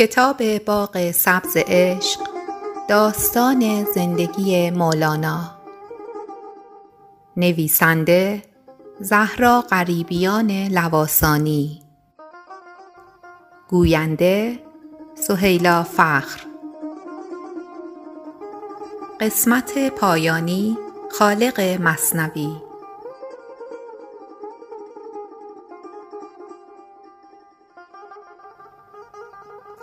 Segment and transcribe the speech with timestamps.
[0.00, 2.20] کتاب باغ سبز عشق
[2.88, 5.58] داستان زندگی مولانا.
[7.36, 8.42] نویسنده
[9.00, 11.82] زهرا غریبیان لواسانی.
[13.68, 14.58] گوینده
[15.14, 16.40] سهیلا فخر.
[19.20, 20.78] قسمت پایانی
[21.10, 22.69] خالق مثنوی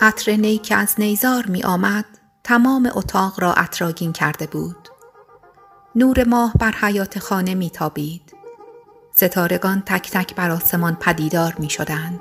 [0.02, 2.06] عطر نی که از نیزار می آمد
[2.44, 4.90] تمام اتاق را عطرآگین کرده بود.
[5.96, 8.34] نور ماه بر حیات خانه می تابید.
[9.16, 12.20] ستارگان تک تک بر آسمان پدیدار می شدند.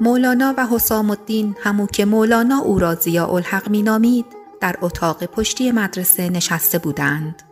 [0.00, 4.26] مولانا و حسام الدین همو که مولانا او را ضیاء الحق می نامید
[4.60, 7.42] در اتاق پشتی مدرسه نشسته بودند.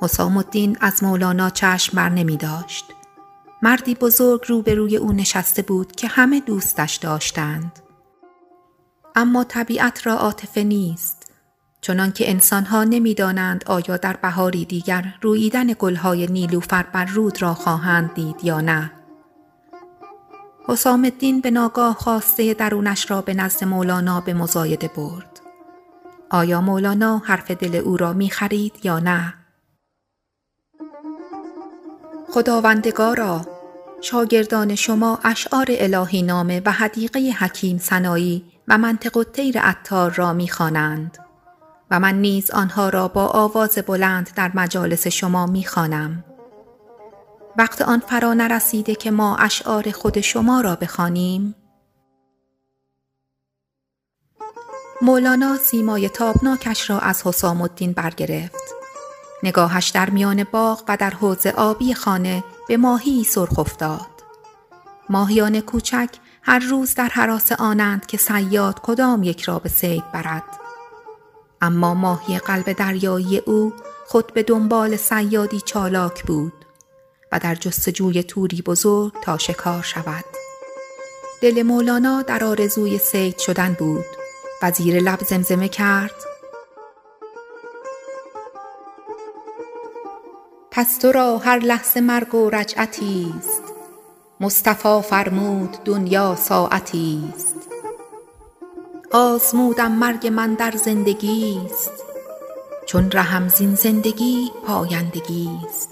[0.00, 2.84] حسام الدین از مولانا چشم بر نمی داشت.
[3.64, 7.72] مردی بزرگ روبروی او نشسته بود که همه دوستش داشتند.
[9.16, 11.32] اما طبیعت را عاطفه نیست
[11.80, 18.14] چنان که انسانها نمی‌دانند آیا در بهاری دیگر رویدن گلهای نیلوفر بر رود را خواهند
[18.14, 18.92] دید یا نه.
[20.68, 25.40] حسام الدین به ناگاه خواسته درونش را به نزد مولانا به مزایده برد.
[26.30, 29.34] آیا مولانا حرف دل او را می خرید یا نه؟
[32.30, 33.53] خداوندگارا
[34.04, 41.18] شاگردان شما اشعار الهی نامه و حدیقه حکیم سنایی و منطق الطیر عطار را می‌خوانند.
[41.90, 46.24] و من نیز آنها را با آواز بلند در مجالس شما می‌خوانم.
[47.58, 51.54] وقت آن فرا نرسیده که ما اشعار خود شما را بخوانیم.
[55.02, 58.74] مولانا سیمای تابناکش را از حسام الدین برگرفت.
[59.42, 64.06] نگاهش در میان باغ و در حوض آبی خانه به ماهی سرخ افتاد.
[65.08, 66.08] ماهیان کوچک
[66.42, 70.60] هر روز در حراس آنند که سیاد کدام یک را به سید برد.
[71.60, 73.72] اما ماهی قلب دریایی او
[74.06, 76.52] خود به دنبال سیادی چالاک بود
[77.32, 80.24] و در جستجوی توری بزرگ تا شکار شود.
[81.42, 84.04] دل مولانا در آرزوی سید شدن بود
[84.62, 86.33] و زیر لب زمزمه کرد
[90.76, 93.62] پس تو را هر لحظه مرگ و رجعتی است.
[94.40, 97.56] مصطفی فرمود دنیا ساعتی است.
[99.12, 102.04] آزمودم مرگ من در زندگی است.
[102.86, 105.90] چون رهم زین زندگی پایندگی است.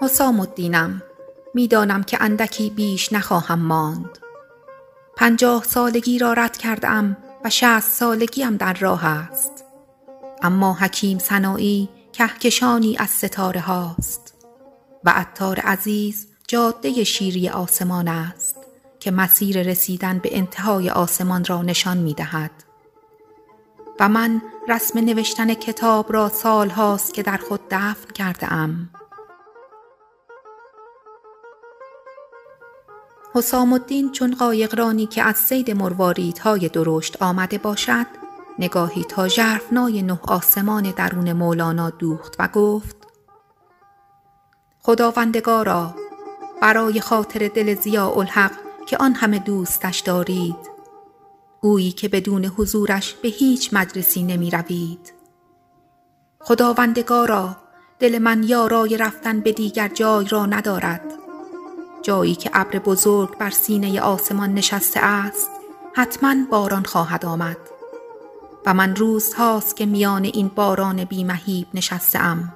[0.00, 1.02] حسام الدینم
[1.54, 4.18] می دانم که اندکی بیش نخواهم ماند.
[5.16, 9.61] پنجاه سالگی را رد کرده و شصت سالگیم در راه است.
[10.42, 14.34] اما حکیم سنایی کهکشانی از ستاره هاست
[15.04, 18.56] و عطار عزیز جاده شیری آسمان است
[19.00, 22.50] که مسیر رسیدن به انتهای آسمان را نشان می دهد.
[24.00, 28.90] و من رسم نوشتن کتاب را سال هاست که در خود دفن کرده ام.
[33.34, 38.21] حسام الدین چون قایقرانی که از سید مرواریدهای درشت آمده باشد
[38.62, 42.96] نگاهی تا ژرفنای نه آسمان درون مولانا دوخت و گفت
[44.78, 45.94] خداوندگارا
[46.62, 48.52] برای خاطر دل ضیاء الحق
[48.86, 50.56] که آن همه دوستش دارید
[51.60, 55.12] اویی که بدون حضورش به هیچ مجلسی نمی روید.
[56.40, 57.56] خداوندگارا
[57.98, 61.12] دل من یارای رفتن به دیگر جای را ندارد.
[62.02, 65.50] جایی که ابر بزرگ بر سینه آسمان نشسته است
[65.94, 67.71] حتما باران خواهد آمد.
[68.66, 72.54] و من روزهاست که میان این باران بیمهیب نشسته ام.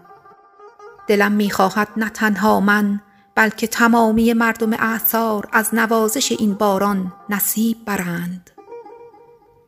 [1.07, 3.01] دلم می‌خواهد نه تنها من
[3.35, 8.51] بلکه تمامی مردم اعثار از نوازش این باران نصیب برند.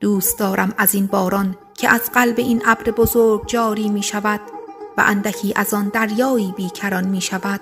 [0.00, 4.40] دوست دارم از این باران که از قلب این ابر بزرگ جاری می شود
[4.98, 7.60] و اندکی از آن دریایی بیکران می شود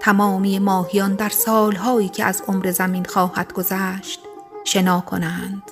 [0.00, 4.20] تمامی ماهیان در سالهایی که از عمر زمین خواهد گذشت
[4.64, 5.62] شنا کنند.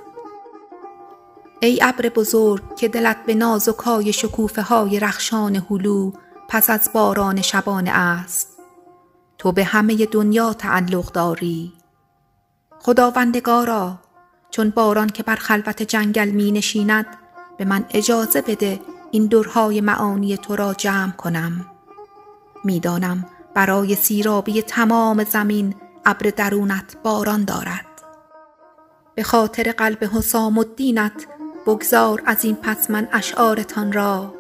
[1.62, 6.12] ای ابر بزرگ که دلت به نازکای شکوفه های رخشان هلو
[6.48, 8.48] پس از باران شبانه است.
[9.38, 11.72] تو به همه دنیا تعلق داری.
[12.78, 13.98] خداوندگارا
[14.50, 17.06] چون باران که بر خلوت جنگل می نشیند
[17.58, 18.80] به من اجازه بده
[19.10, 21.66] این درهای معانی تو را جمع کنم.
[22.64, 25.74] می‌دانم برای سیرابی تمام زمین
[26.06, 27.86] ابر درونت باران دارد.
[29.14, 31.26] به خاطر قلب حسام الدینت
[31.66, 34.34] بگذار از این پس من اشعارتان را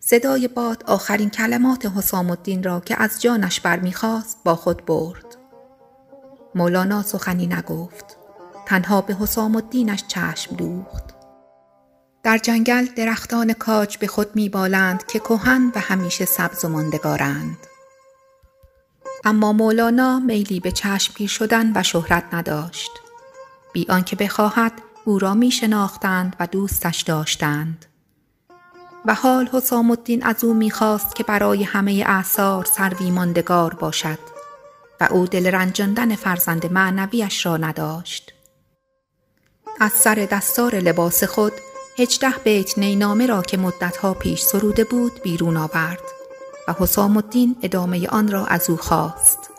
[0.00, 5.36] صدای باد آخرین کلمات حسام الدین را که از جانش برمیخواست با خود برد.
[6.54, 8.16] مولانا سخنی نگفت.
[8.66, 11.04] تنها به حسام الدینش چشم دوخت.
[12.22, 17.58] در جنگل درختان کاج به خود میبالند که کهن و همیشه سبز و ماندگارند.
[19.26, 22.90] اما مولانا میلی به چشمگیر شدن و شهرت نداشت.
[23.72, 24.72] بی آنکه بخواهد
[25.04, 27.86] او را می شناختند و دوستش داشتند.
[29.06, 34.18] و حال حسام الدین از او می‌خواست که برای همه اعثار سروی ماندگار باشد
[35.00, 38.32] و او دل رنجاندن فرزند معنویش را نداشت.
[39.80, 41.52] از سر دستار لباس خود
[41.98, 46.15] هجده بیت نینامه را که مدتها پیش سروده بود بیرون آورد
[46.68, 49.50] و حسام الدین ادامه آن را از او خواست.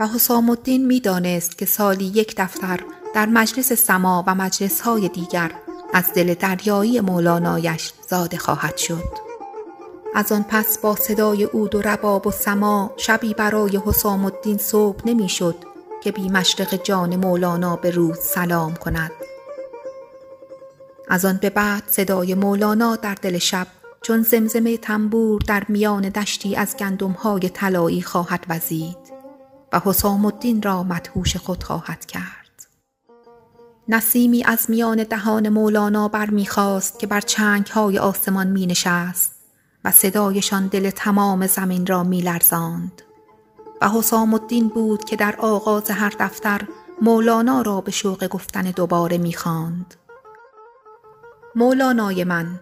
[0.00, 2.80] و حسام الدین می دانست که سالی یک دفتر
[3.14, 5.52] در مجلس سما و مجلس های دیگر
[5.92, 9.32] از دل دریایی مولانایش زاده خواهد شد.
[10.14, 15.00] از آن پس با صدای اود و رباب و سما شبی برای حسام الدین صبح
[15.04, 15.56] نمی شد
[16.02, 19.10] که بی مشرق جان مولانا به روز سلام کند.
[21.08, 23.66] از آن به بعد صدای مولانا در دل شب
[24.02, 29.12] چون زمزمه تنبور در میان دشتی از گندمهای طلایی خواهد وزید
[29.72, 32.66] و حسام الدین را مدهوش خود خواهد کرد.
[33.88, 39.34] نسیمی از میان دهان مولانا برمیخواست که بر چنگ های آسمان می نشست
[39.84, 43.02] و صدایشان دل تمام زمین را می لرزاند.
[43.80, 46.60] و حسام الدین بود که در آغاز هر دفتر
[47.02, 49.94] مولانا را به شوق گفتن دوباره می خاند.
[51.54, 52.60] مولانای من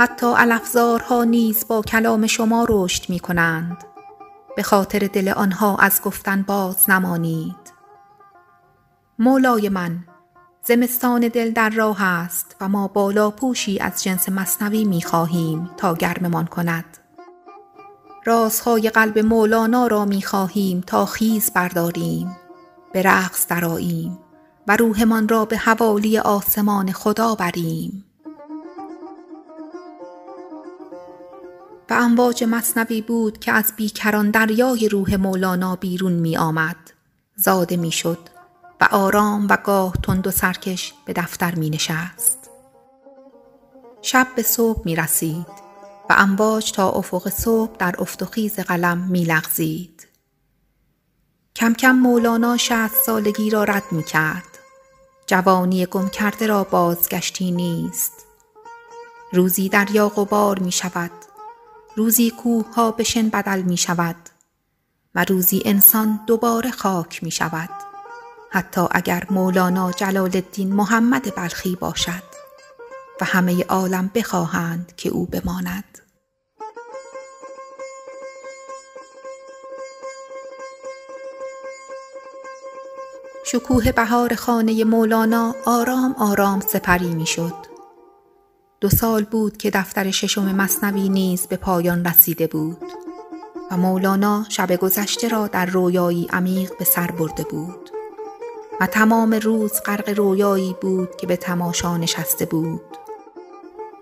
[0.00, 3.84] حتی الافزارها نیز با کلام شما رشد می کنند.
[4.56, 7.72] به خاطر دل آنها از گفتن باز نمانید.
[9.18, 10.04] مولای من
[10.62, 15.94] زمستان دل در راه است و ما بالا پوشی از جنس مصنوی می خواهیم تا
[15.94, 16.98] گرممان کند.
[18.24, 22.36] رازهای قلب مولانا را می خواهیم تا خیز برداریم،
[22.92, 24.18] به رقص دراییم
[24.68, 28.07] و روحمان را به حوالی آسمان خدا بریم.
[31.90, 36.76] و امواج مصنوی بود که از بیکران دریای روح مولانا بیرون می آمد.
[37.36, 38.18] زاده می شد
[38.80, 42.38] و آرام و گاه تند و سرکش به دفتر می نشست.
[44.02, 45.46] شب به صبح می رسید
[46.10, 50.08] و امواج تا افق صبح در افت و خیز قلم می لغزید.
[51.56, 54.58] کم کم مولانا شهست سالگی را رد می کرد.
[55.26, 58.12] جوانی گم کرده را بازگشتی نیست.
[59.32, 61.10] روزی دریا غبار می شود.
[61.98, 64.16] روزی کوه ها بشن بدل می شود.
[65.14, 67.70] و روزی انسان دوباره خاک می شود.
[68.50, 72.22] حتی اگر مولانا جلال الدین محمد بلخی باشد
[73.20, 75.98] و همه عالم بخواهند که او بماند.
[83.44, 87.67] شکوه بهار خانه مولانا آرام آرام سپری می شد.
[88.80, 92.84] دو سال بود که دفتر ششم مصنوی نیز به پایان رسیده بود
[93.70, 97.90] و مولانا شب گذشته را در رویایی عمیق به سر برده بود.
[98.80, 102.96] و تمام روز غرق رویایی بود که به تماشا نشسته بود.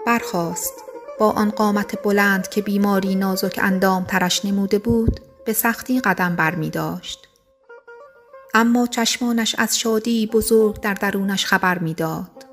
[0.07, 0.75] برخاست
[1.19, 6.55] با آن قامت بلند که بیماری نازک اندام ترش نموده بود به سختی قدم بر
[6.55, 7.29] می داشت.
[8.55, 12.46] اما چشمانش از شادی بزرگ در درونش خبر می‌داد.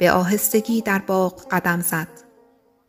[0.00, 2.08] به آهستگی در باغ قدم زد.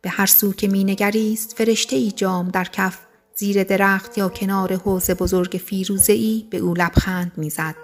[0.02, 2.98] به هر سو که مینگریست فرشته ای جام در کف
[3.36, 7.74] زیر درخت یا کنار حوز بزرگ فیروزه ای به او لبخند می‌زد.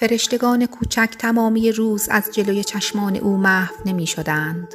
[0.00, 4.74] فرشتگان کوچک تمامی روز از جلوی چشمان او محو نمی شدند.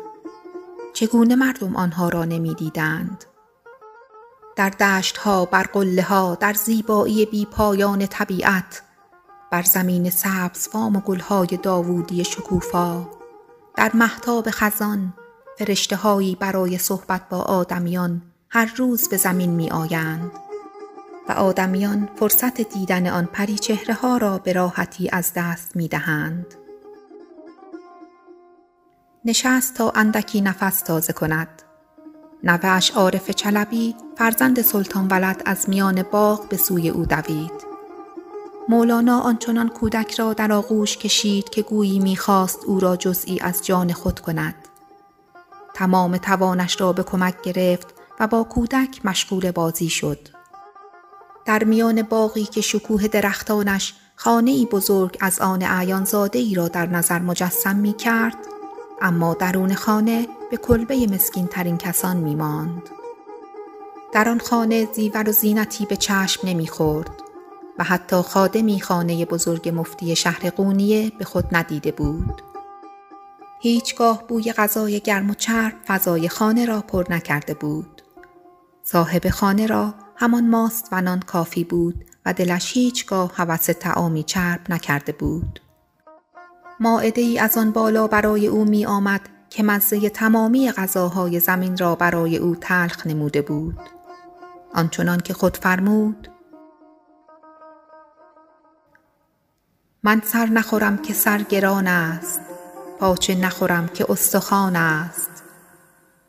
[0.93, 3.25] چگونه مردم آنها را نمی دیدند؟
[4.55, 8.81] در دشت ها، بر قله ها، در زیبایی بی پایان طبیعت،
[9.51, 13.07] بر زمین سبز فام و گلهای داوودی شکوفا،
[13.75, 15.13] در محتاب خزان،
[15.57, 20.31] فرشته هایی برای صحبت با آدمیان هر روز به زمین می آیند.
[21.29, 26.45] و آدمیان فرصت دیدن آن پری چهره ها را به راحتی از دست می دهند.
[29.25, 31.61] نشست تا اندکی نفس تازه کند.
[32.43, 37.76] نوهش عارف چلبی فرزند سلطان ولد از میان باغ به سوی او دوید.
[38.69, 43.93] مولانا آنچنان کودک را در آغوش کشید که گویی می‌خواست او را جزئی از جان
[43.93, 44.55] خود کند.
[45.73, 47.87] تمام توانش را به کمک گرفت
[48.19, 50.19] و با کودک مشغول بازی شد.
[51.45, 56.67] در میان باقی که شکوه درختانش خانه ای بزرگ از آن اعیان زاده ای را
[56.67, 58.37] در نظر مجسم می کرد،
[59.01, 62.89] اما درون خانه به کلبه مسکین ترین کسان می ماند.
[64.13, 67.26] در آن خانه زیور و زینتی به چشم نمی‌خورد
[67.79, 72.41] و حتی خادمی خانه بزرگ مفتی شهر قونیه به خود ندیده بود.
[73.61, 78.01] هیچگاه بوی غذای گرم و چرب فضای خانه را پر نکرده بود.
[78.83, 84.61] صاحب خانه را همان ماست و نان کافی بود و دلش هیچگاه هوس تعامی چرب
[84.69, 85.59] نکرده بود.
[86.79, 91.95] ماعده ای از آن بالا برای او می آمد که مزه تمامی غذاهای زمین را
[91.95, 93.79] برای او تلخ نموده بود.
[94.73, 96.27] آنچنان که خود فرمود
[100.07, 102.41] من سر نخورم که سر گران است
[102.99, 105.43] پاچه نخورم که استخوان است.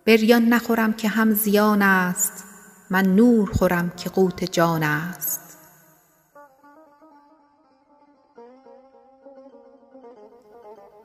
[0.06, 2.44] بریان نخورم که هم زیان است
[2.90, 5.58] من نور خورم که قوت جان است.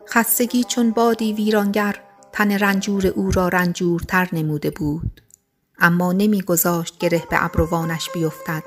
[0.09, 2.01] خستگی چون بادی ویرانگر
[2.31, 5.21] تن رنجور او را رنجورتر نموده بود.
[5.79, 8.63] اما نمیگذاشت گره به ابروانش بیفتد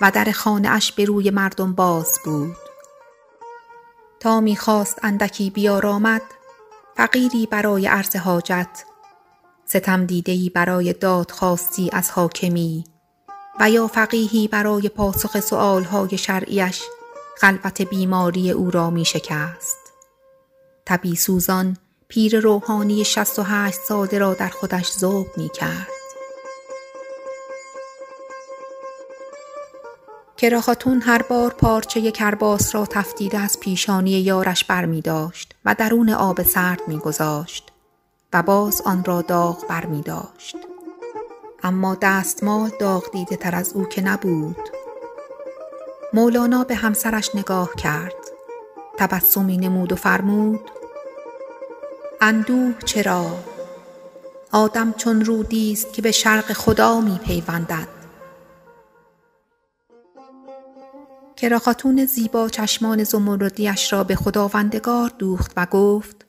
[0.00, 2.63] و در خانه اش به روی مردم باز بود.
[4.24, 6.22] تا می‌خواست اندکی بیارامد
[6.96, 8.84] فقیری برای عرض حاجت
[9.66, 12.84] ستم دیدهای برای دادخواستی از حاکمی
[13.60, 16.82] و یا فقیهی برای پاسخ سؤالهای شرعیش
[17.36, 19.92] خلوت بیماری او را می شکست.
[20.84, 21.76] طبی سوزان
[22.08, 25.93] پیر روحانی شست و هشت ساله را در خودش ذوب می کرد.
[30.44, 36.10] کراخاتون هر بار پارچه کرباس را تفتیده از پیشانی یارش بر می داشت و درون
[36.10, 37.72] آب سرد می گذاشت
[38.32, 40.56] و باز آن را داغ بر می داشت.
[41.62, 44.56] اما دستمال داغ دیده تر از او که نبود.
[46.12, 48.14] مولانا به همسرش نگاه کرد.
[48.98, 50.70] تبسمی نمود و فرمود
[52.20, 53.26] اندوه چرا؟
[54.52, 58.03] آدم چون رودی است که به شرق خدا می پیوندد.
[61.44, 66.26] کراخاتون زیبا چشمان زمردیش را به خداوندگار دوخت و گفت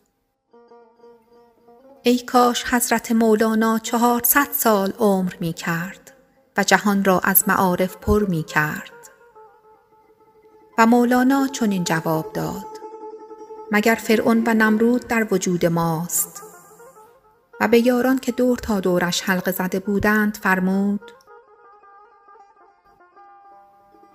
[2.04, 6.14] ای کاش حضرت مولانا چهارصد سال عمر می کرد
[6.58, 8.92] و جهان را از معارف پر می کرد.
[10.78, 12.80] و مولانا چنین جواب داد
[13.72, 16.44] مگر فرعون و نمرود در وجود ماست
[17.62, 21.12] و به یاران که دور تا دورش حلقه زده بودند فرمود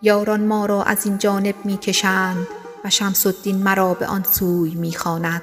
[0.02, 2.46] یاران ما را از این جانب می کشند
[2.84, 5.42] و شمس الدین مرا به آن سوی می خواند.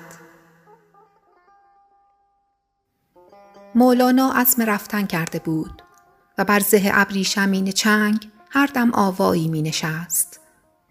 [3.75, 5.81] مولانا عزم رفتن کرده بود
[6.37, 10.39] و بر زه ابریشمین چنگ هر دم آوایی می نشست.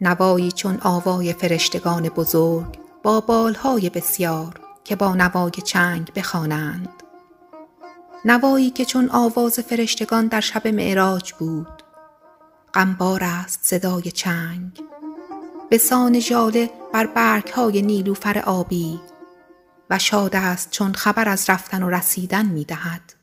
[0.00, 6.88] نوایی چون آوای فرشتگان بزرگ با بالهای بسیار که با نوای چنگ بخوانند.
[8.24, 11.75] نوایی که چون آواز فرشتگان در شب معراج بود
[12.76, 14.80] غمبار است صدای چنگ
[15.70, 19.00] به سان ژاله بر برگ های نیلوفر آبی
[19.90, 23.14] و شاد است چون خبر از رفتن و رسیدن می دهد.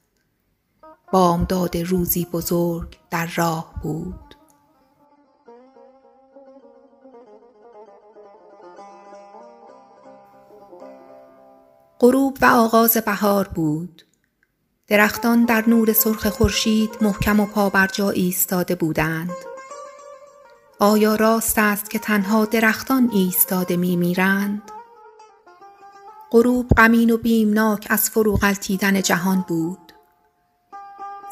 [1.12, 4.36] بامداد روزی بزرگ در راه بود.
[12.00, 14.04] غروب و آغاز بهار بود.
[14.88, 19.32] درختان در نور سرخ خورشید محکم و پابرجا ایستاده بودند.
[20.80, 24.62] آیا راست است که تنها درختان ایستاده می میرند؟
[26.32, 29.94] غروب غمین و بیمناک از فرو غلتیدن جهان بود.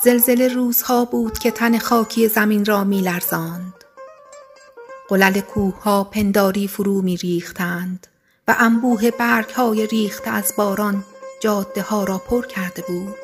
[0.04, 3.74] زلزله روزها بود که تن خاکی زمین را می لرزاند.
[5.10, 8.08] قلل کوه ها پنداری فرو می ریختند
[8.48, 11.04] و انبوه برگ های ریخته از باران
[11.42, 13.21] جاده ها را پر کرده بود.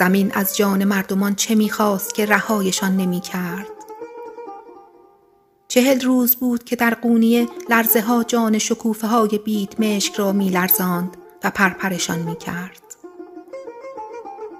[0.00, 3.66] زمین از جان مردمان چه می‌خواست که رهایشان نمی کرد.
[5.68, 10.48] چهل روز بود که در قونیه لرزه ها جان شکوفه های بیت مشک را می
[10.48, 12.82] لرزاند و پرپرشان می کرد.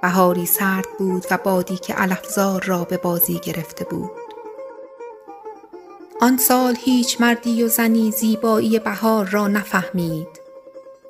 [0.03, 4.11] بهاری سرد بود و بادی که علفزار را به بازی گرفته بود.
[6.21, 10.40] آن سال هیچ مردی و زنی زیبایی بهار را نفهمید.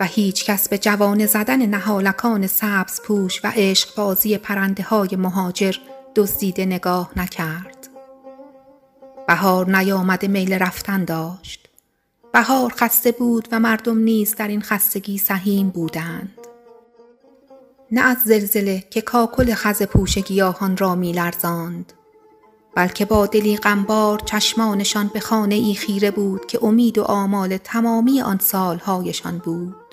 [0.01, 5.75] و هیچ کس به جوان زدن نهالکان سبز پوش و عشق بازی پرنده های مهاجر
[6.15, 7.89] دزدیده نگاه نکرد.
[9.29, 11.69] بهار نیامده میل رفتن داشت.
[12.33, 16.39] بهار خسته بود و مردم نیز در این خستگی سهیم بودند.
[17.93, 21.93] نه از زلزله که کاکل خز پوش گیاهان را می لرزاند.
[22.75, 28.21] بلکه با دلی غمبار چشمانشان به خانه ای خیره بود که امید و آمال تمامی
[28.21, 29.90] آن سالهایشان بود.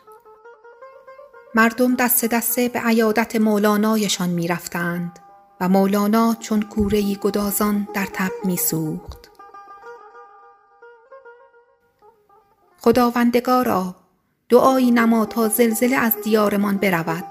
[1.58, 5.20] مردم دست دسته به عیادت مولانایشان می رفتند
[5.62, 9.32] و مولانا چون کوره گدازان در تب می سوخت.
[12.78, 13.96] خداوندگارا
[14.50, 17.26] دعایی نما تا زلزله از دیارمان برود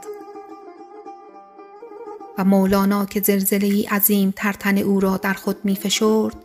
[2.39, 6.37] و مولانا که زلزله ای عظیم ترتن او را در خود می فشرد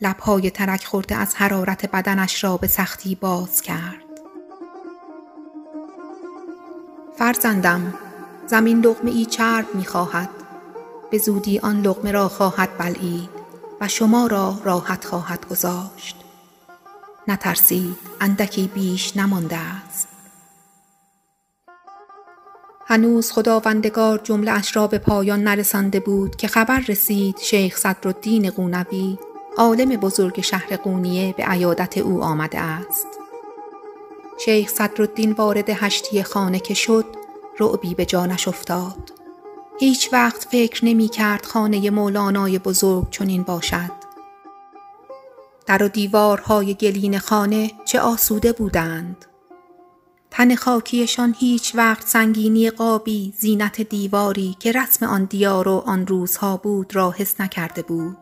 [0.00, 4.05] لبهای ترک خورده از حرارت بدنش را به سختی باز کرد.
[7.18, 7.94] فرزندم
[8.46, 10.28] زمین لغمه ای چرب می خواهد.
[11.10, 13.30] به زودی آن لغمه را خواهد بلعید
[13.80, 16.16] و شما را راحت خواهد گذاشت.
[17.28, 20.08] نترسید اندکی بیش نمانده است.
[22.86, 29.18] هنوز خداوندگار جمله اش را به پایان نرسانده بود که خبر رسید شیخ صدرالدین قونوی
[29.56, 33.25] عالم بزرگ شهر قونیه به عیادت او آمده است.
[34.38, 37.04] شیخ صدرالدین وارد هشتی خانه که شد
[37.60, 39.12] رعبی به جانش افتاد.
[39.80, 43.92] هیچ وقت فکر نمی کرد خانه مولانای بزرگ چنین باشد.
[45.66, 49.24] در و دیوارهای گلین خانه چه آسوده بودند.
[50.30, 56.56] تن خاکیشان هیچ وقت سنگینی قابی زینت دیواری که رسم آن دیار و آن روزها
[56.56, 58.16] بود را حس نکرده بود.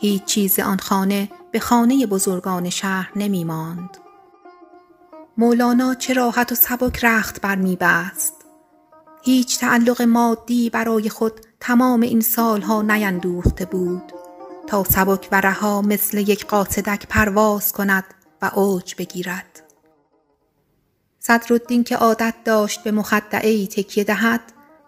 [0.00, 4.05] هیچ چیز آن خانه به خانه بزرگان شهر نمی ماند.
[5.38, 8.34] مولانا چه راحت و سبک رخت بر می بست.
[9.22, 14.12] هیچ تعلق مادی برای خود تمام این سالها نیندوخته بود
[14.66, 18.04] تا سبک و رها مثل یک قاصدک پرواز کند
[18.42, 19.62] و اوج بگیرد.
[21.18, 24.40] صدرالدین که عادت داشت به مخدعی تکیه دهد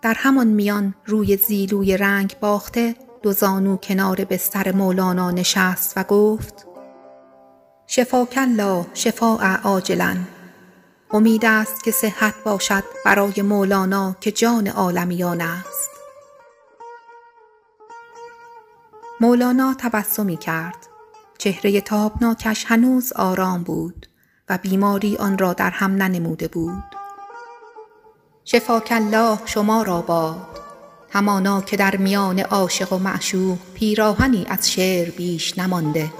[0.02, 6.66] در همان میان روی زیلوی رنگ باخته دو زانو کنار بستر مولانا نشست و گفت
[7.86, 10.16] شفاک الله شفاء عاجلا
[11.10, 15.90] امید است که صحت باشد برای مولانا که جان عالمیان است.
[19.20, 20.86] مولانا تبسمی کرد.
[21.38, 24.06] چهره تابناکش هنوز آرام بود
[24.48, 26.84] و بیماری آن را در هم ننموده بود.
[28.44, 30.60] شفاک الله شما را باد.
[31.10, 36.12] همانا که در میان عاشق و معشوق پیراهنی از شعر بیش نمانده.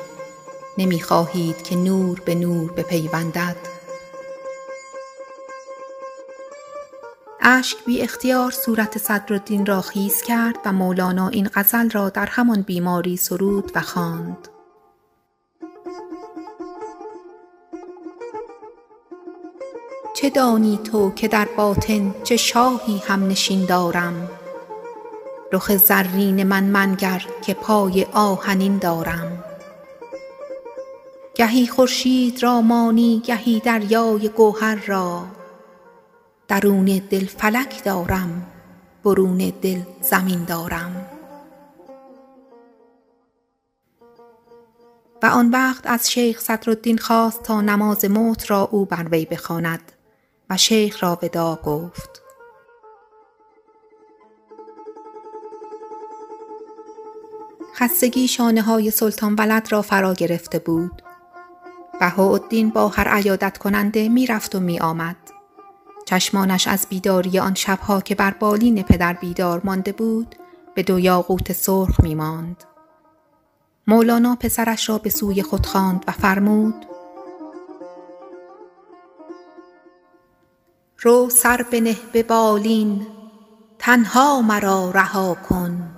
[0.78, 3.77] نمی خواهید که نور به نور بپیوندد.
[7.50, 12.62] اشک بی اختیار صورت صدرالدین را خیز کرد و مولانا این غزل را در همان
[12.62, 14.48] بیماری سرود و خواند.
[20.14, 24.30] چه دانی تو که در باطن چه شاهی همنشین دارم؟
[25.52, 29.44] رخ زرین من منگر که پای آهنین دارم.
[31.34, 35.37] گهی خورشید را مانی گهی دریای گوهر را.
[36.48, 38.46] درون دل فلک دارم
[39.04, 41.06] برون دل زمین دارم
[45.22, 49.92] و آن وقت از شیخ صدرالدین خواست تا نماز موت را او بر وی بخواند
[50.50, 52.22] و شیخ را وداع گفت
[57.78, 61.02] خستگی شانه های سلطان ولد را فرا گرفته بود.
[62.00, 65.27] بهاءالدین با هر عیادت کننده می رفت و می آمد.
[66.08, 70.34] چشمانش از بیداری آن شبها که بر بالین پدر بیدار مانده بود
[70.74, 72.64] به دو یاقوت سرخ می ماند.
[73.86, 76.74] مولانا پسرش را به سوی خود خواند و فرمود
[80.98, 83.06] رو سر بنه به بالین
[83.78, 85.90] تنها مرا رها کن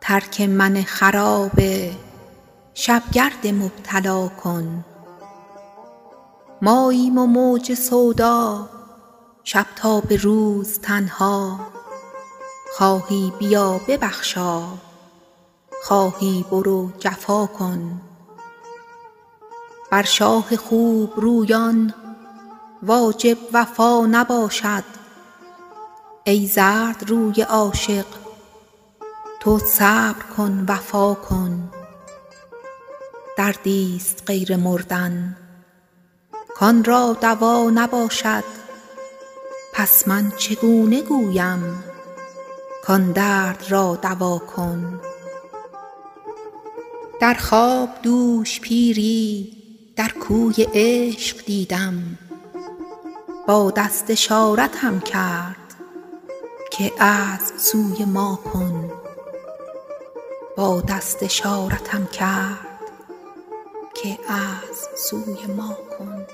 [0.00, 1.60] ترک من خراب
[2.74, 4.84] شبگرد مبتلا کن
[6.62, 8.71] ماییم و موج سودا
[9.44, 11.60] شب تا به روز تنها.
[12.76, 14.62] خواهی بیا ببخشا.
[15.82, 18.00] خواهی برو جفا کن.
[19.90, 21.94] بر شاه خوب رویان
[22.82, 24.84] واجب وفا نباشد.
[26.24, 28.06] ای زردروی عاشق
[29.40, 31.70] تو صبر کن وفا کن.
[33.38, 35.36] دردی است غیر مردن.
[36.56, 38.61] کان را دوا نباشد.
[39.82, 41.84] پس من چگونه گویم؟
[42.84, 45.00] کان درد را دوا کن.
[47.20, 49.56] در خواب دوش پیری
[49.96, 52.18] در کوی عشق دیدم.
[53.48, 55.74] با دست اشارتم کرد
[56.70, 58.90] که اسب سوی ما کن.
[60.56, 62.80] با دست اشارتم کرد
[63.94, 66.26] که اسب سوی ما کن.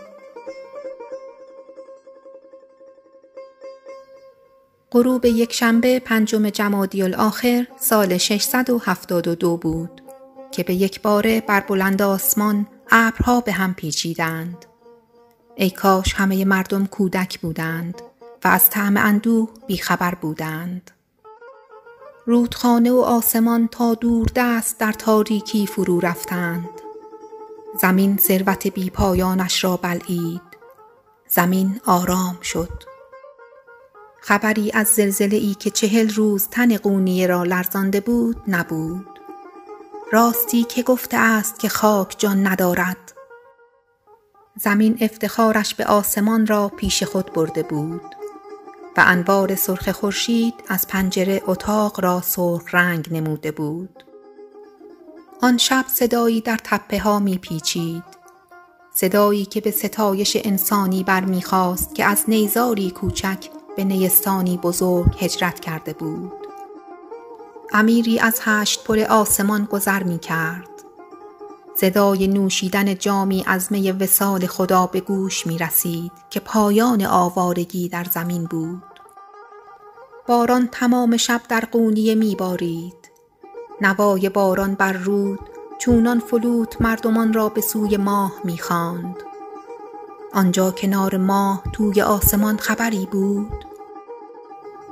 [4.92, 10.03] غروب یک شنبه پنجم جمادی الاخر سال 672 بود
[10.51, 14.64] که به یک باره بر بلند آسمان ابرها به هم پیچیدند.
[15.57, 18.03] ای کاش همه مردم کودک بودند
[18.44, 20.90] و از طعم اندوه بیخبر بودند.
[22.27, 26.70] رودخانه و آسمان تا دور دست در تاریکی فرو رفتند.
[27.81, 30.42] زمین ثروت بی پایانش را بلعید.
[31.29, 32.88] زمین آرام شد.
[34.29, 39.07] خبری از زلزله ای که چهل روز تن قونیه را لرزانده بود نبود.
[40.12, 43.12] راستی که گفته است که خاک جان ندارد.
[44.57, 48.03] زمین افتخارش به آسمان را پیش خود برده بود
[48.97, 54.05] و انوار سرخ خورشید از پنجره اتاق را سرخ رنگ نموده بود.
[55.43, 58.05] آن شب صدایی در تپه ها می پیچید.
[58.95, 65.93] صدایی که به ستایش انسانی برمیخواست که از نیزاری کوچک به نیستانی بزرگ هجرت کرده
[65.93, 66.33] بود.
[67.73, 70.69] امیری از هشت پل آسمان گذر می کرد.
[71.77, 78.05] صدای نوشیدن جامی از می وسال خدا به گوش می رسید که پایان آوارگی در
[78.05, 78.83] زمین بود.
[80.27, 83.11] باران تمام شب در قونیه می بارید.
[83.81, 85.41] نوای باران بر رود
[85.79, 89.17] چونان فلوت مردمان را به سوی ماه می خاند.
[90.33, 93.68] آنجا کنار ماه توی آسمان خبری بود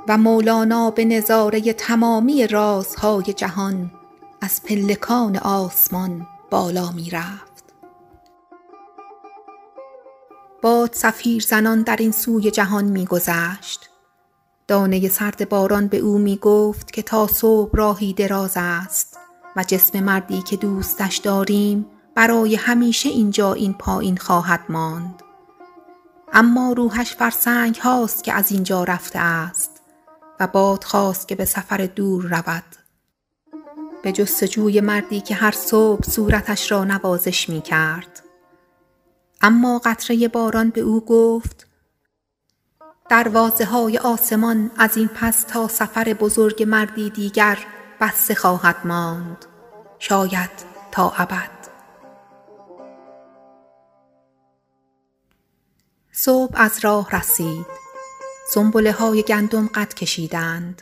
[0.07, 3.91] و مولانا به نظاره تمامی رازهای جهان
[4.41, 7.63] از پلکان آسمان بالا می رفت.
[10.61, 13.89] باد سفیر زنان در این سوی جهان می گذشت.
[14.67, 19.17] دانه سرد باران به او می گفت که تا صبح راهی دراز است
[19.55, 25.23] و جسم مردی که دوستش داریم برای همیشه اینجا این پایین خواهد ماند.
[26.33, 29.66] اما روحش فرسنگ هاست که از اینجا رفته است
[30.39, 32.63] و باد خواست که به سفر دور رود.
[34.03, 38.23] به جستجوی مردی که هر صبح صورتش را نوازش می کرد.
[39.41, 41.67] اما قطره باران به او گفت
[43.09, 47.57] دروازه های آسمان از این پس تا سفر بزرگ مردی دیگر
[48.01, 49.45] بسته خواهد ماند
[49.99, 50.49] شاید
[50.91, 51.49] تا ابد
[56.11, 57.86] صبح از راه رسید
[58.49, 60.81] سنبله های گندم قد کشیدند.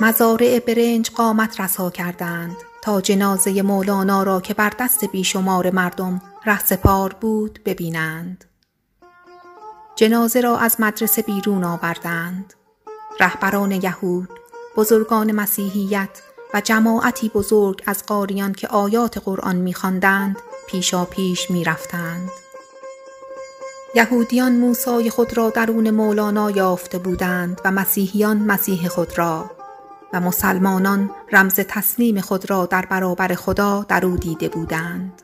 [0.00, 7.12] مزارع برنج قامت رسا کردند تا جنازه مولانا را که بر دست بیشمار مردم رهسپار
[7.20, 8.44] بود ببینند.
[9.96, 12.54] جنازه را از مدرسه بیرون آوردند.
[13.20, 14.28] رهبران یهود
[14.76, 16.22] بزرگان مسیحیت
[16.54, 20.36] و جماعتی بزرگ از قاریان که آیات قرآن میخواندند
[20.68, 22.30] پیشا پیش می‌رفتند.
[23.98, 29.50] یهودیان موسای خود را درون مولانا یافته بودند و مسیحیان مسیح خود را
[30.12, 35.22] و مسلمانان رمز تسلیم خود را در برابر خدا در او دیده بودند.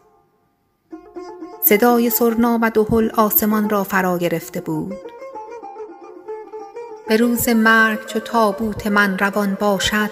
[1.64, 4.96] صدای سرنا و دهل آسمان را فرا گرفته بود.
[7.08, 10.10] به روز مرگ چو تابوت من روان باشد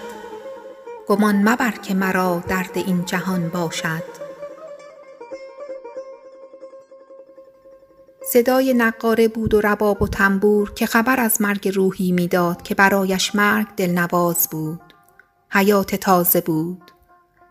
[1.07, 4.22] گمان مبر که مرا درد این جهان باشد
[8.33, 13.35] صدای نقاره بود و رباب و تنبور که خبر از مرگ روحی می‌داد که برایش
[13.35, 14.81] مرگ دلنواز بود.
[15.49, 16.91] حیات تازه بود.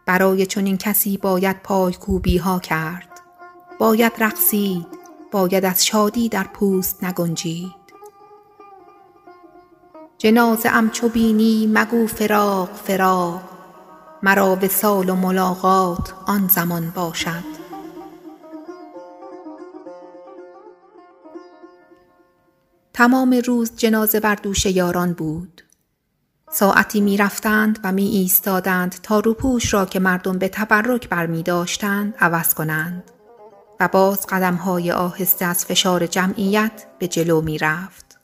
[0.07, 3.21] برای چنین کسی باید پایکوبی ها کرد.
[3.79, 4.87] باید رقصید.
[5.33, 7.75] باید از شادی در پوست نگنجید.
[10.19, 13.43] جنازه ام چو بینی مگو فراق فراق.
[14.23, 17.52] مرا وصال و ملاقات آن زمان باشد.
[22.95, 25.63] تمام روز جنازه بر دوش یاران بود.
[26.51, 31.43] ساعتی می رفتند و می ایستادند تا روپوش را که مردم به تبرک بر می
[31.43, 33.03] داشتند عوض کنند
[33.81, 38.19] و باز قدم های آهسته از فشار جمعیت به جلو می رفت.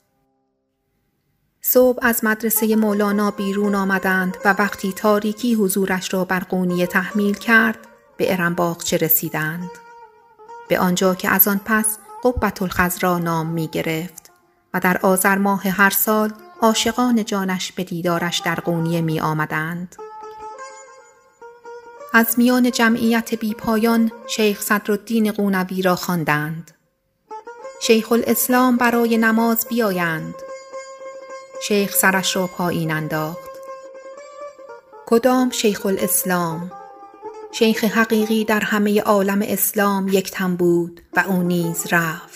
[1.61, 7.78] صبح از مدرسه مولانا بیرون آمدند و وقتی تاریکی حضورش را بر قونیه تحمیل کرد
[8.16, 9.70] به ارنباغچه رسیدند.
[10.68, 14.17] به آنجا که از آن پس قبت الخزرا نام می گرفت
[14.74, 19.96] و در آذر ماه هر سال عاشقان جانش به دیدارش در قونیه می آمدند.
[22.14, 26.70] از میان جمعیت بی پایان شیخ صدرالدین قونوی را خواندند.
[27.83, 30.35] شیخ الاسلام برای نماز بیایند.
[31.68, 33.48] شیخ سرش را پایین انداخت.
[35.07, 36.72] کدام شیخ الاسلام؟
[37.52, 42.28] شیخ حقیقی در همه عالم اسلام یک تن بود و او نیز رفت.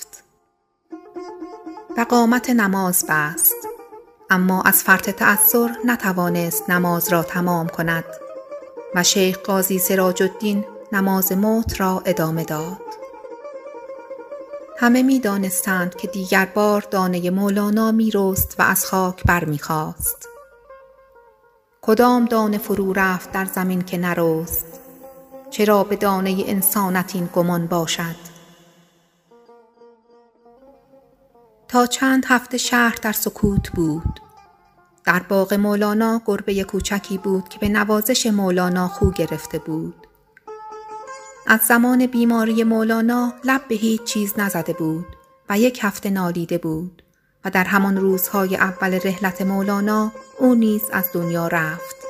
[1.96, 3.68] و قامت نماز بست
[4.30, 8.04] اما از فرط تأثر نتوانست نماز را تمام کند
[8.94, 12.80] و شیخ قاضی سراج الدین نماز موت را ادامه داد.
[14.78, 19.58] همه می دانستند که دیگر بار دانه مولانا می رست و از خاک بر می
[19.58, 20.28] خواست.
[21.82, 24.66] کدام دانه فرو رفت در زمین که نرست
[25.50, 28.31] چرا به دانه انسانت این گمان باشد
[31.72, 34.20] تا چند هفته شهر در سکوت بود
[35.04, 40.06] در باغ مولانا گربه کوچکی بود که به نوازش مولانا خو گرفته بود
[41.46, 45.06] از زمان بیماری مولانا لب به هیچ چیز نزده بود
[45.48, 47.02] و یک هفته نالیده بود
[47.44, 52.01] و در همان روزهای اول رحلت مولانا او نیز از دنیا رفت.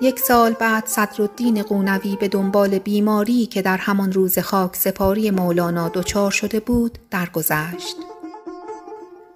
[0.00, 5.88] یک سال بعد صدرالدین قونوی به دنبال بیماری که در همان روز خاک سپاری مولانا
[5.88, 7.96] دچار شده بود درگذشت.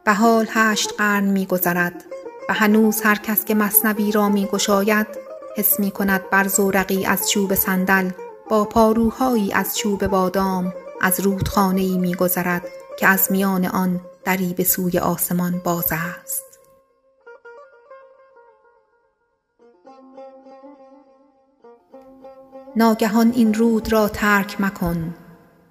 [0.04, 2.04] به حال هشت قرن می گذرد
[2.48, 5.06] و هنوز هر کس که مصنوی را می گشاید
[5.56, 8.10] حس می کند بر زورقی از چوب صندل
[8.50, 12.62] با پاروهایی از چوب بادام از رودخانه ای می گذرد
[12.98, 16.47] که از میان آن دری به سوی آسمان باز است.
[22.78, 25.14] ناگهان این رود را ترک مکن.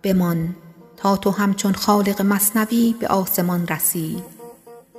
[0.03, 0.55] بمان
[0.97, 4.23] تا تو همچون خالق مصنوی به آسمان رسی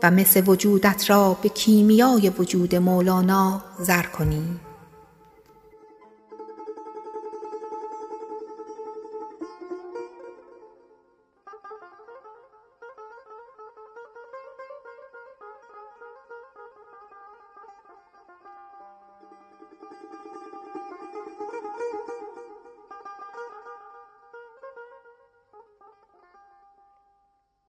[0.02, 4.60] و مثل وجودت را به کیمیای وجود مولانا زر کنی.